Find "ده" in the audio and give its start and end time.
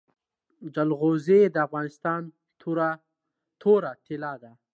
4.43-4.51